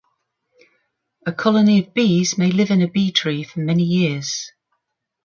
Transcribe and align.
A 1.27 1.31
colony 1.31 1.77
of 1.77 1.93
bees 1.93 2.35
may 2.35 2.51
live 2.51 2.71
in 2.71 2.81
a 2.81 2.87
bee 2.87 3.11
tree 3.11 3.43
for 3.43 3.59
many 3.59 3.83
years. 3.83 4.51